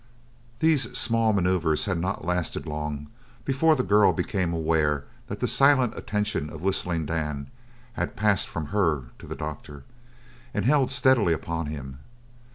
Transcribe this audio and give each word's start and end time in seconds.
These 0.61 0.97
small 0.97 1.31
maneuvres 1.31 1.85
had 1.85 1.99
not 1.99 2.25
lasted 2.25 2.65
long 2.65 3.05
before 3.45 3.75
the 3.75 3.83
girl 3.83 4.13
became 4.13 4.51
aware 4.51 5.05
that 5.27 5.41
the 5.41 5.47
silent 5.47 5.95
attention 5.95 6.49
of 6.49 6.63
Whistling 6.63 7.05
Dan 7.05 7.51
had 7.93 8.15
passed 8.15 8.47
from 8.47 8.69
her 8.73 9.11
to 9.19 9.27
the 9.27 9.35
doctor 9.35 9.83
and 10.55 10.65
held 10.65 10.89
steadily 10.89 11.33
upon 11.33 11.67
him. 11.67 11.99